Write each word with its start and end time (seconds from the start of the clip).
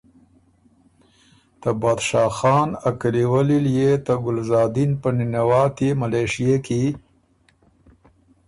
ته 1.61 1.69
بادشاه 1.81 2.31
خان 2.37 2.69
ا 2.87 2.89
کلیولی 3.01 3.59
ليې 3.65 3.91
ته 4.05 4.13
ګلزادین 4.23 4.91
په 5.01 5.09
نِنواتيې 5.17 5.89
ملېشئے 6.01 6.55
کی 6.65 6.83